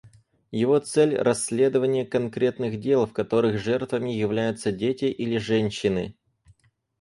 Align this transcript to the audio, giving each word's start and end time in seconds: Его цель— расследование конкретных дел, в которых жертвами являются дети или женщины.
Его 0.49 0.79
цель— 0.79 1.15
расследование 1.15 2.07
конкретных 2.07 2.79
дел, 2.79 3.05
в 3.05 3.13
которых 3.13 3.59
жертвами 3.59 4.09
являются 4.09 4.71
дети 4.71 5.05
или 5.05 5.37
женщины. 5.37 6.15